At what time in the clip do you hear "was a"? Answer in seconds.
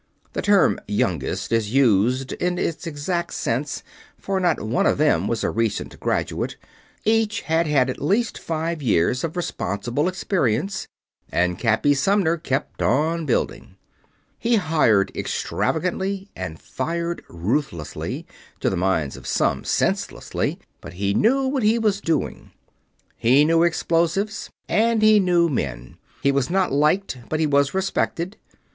5.27-5.51